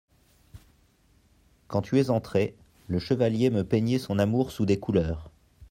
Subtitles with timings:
[1.67, 2.55] Quand tu es entrée,
[2.87, 5.29] le chevalier me peignait son amour sous des couleurs…